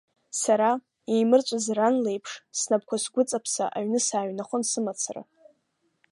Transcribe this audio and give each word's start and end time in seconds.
Сара, 0.41 0.71
еимырҵәаз 1.13 1.65
ран 1.77 1.95
леиԥш, 2.03 2.31
снапқәа 2.59 2.97
сгәыҵаԥса 3.03 3.65
аҩны 3.77 3.99
сааҩнахон 4.07 4.63
сымацара. 4.69 5.23